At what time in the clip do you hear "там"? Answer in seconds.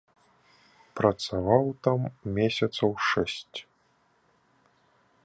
1.87-1.99